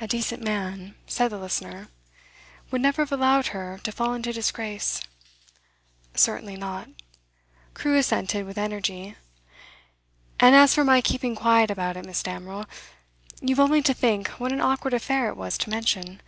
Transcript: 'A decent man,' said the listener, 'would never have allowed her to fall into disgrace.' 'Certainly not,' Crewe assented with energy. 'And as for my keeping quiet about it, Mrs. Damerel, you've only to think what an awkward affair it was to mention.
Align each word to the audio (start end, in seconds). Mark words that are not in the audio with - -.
'A 0.00 0.08
decent 0.08 0.42
man,' 0.42 0.96
said 1.06 1.28
the 1.28 1.38
listener, 1.38 1.86
'would 2.72 2.80
never 2.80 3.02
have 3.02 3.12
allowed 3.12 3.46
her 3.54 3.78
to 3.84 3.92
fall 3.92 4.12
into 4.12 4.32
disgrace.' 4.32 5.00
'Certainly 6.16 6.56
not,' 6.56 6.88
Crewe 7.72 7.96
assented 7.96 8.44
with 8.44 8.58
energy. 8.58 9.14
'And 10.40 10.56
as 10.56 10.74
for 10.74 10.82
my 10.82 11.00
keeping 11.00 11.36
quiet 11.36 11.70
about 11.70 11.96
it, 11.96 12.04
Mrs. 12.04 12.24
Damerel, 12.24 12.66
you've 13.40 13.60
only 13.60 13.82
to 13.82 13.94
think 13.94 14.26
what 14.30 14.50
an 14.50 14.60
awkward 14.60 14.94
affair 14.94 15.28
it 15.28 15.36
was 15.36 15.56
to 15.58 15.70
mention. 15.70 16.20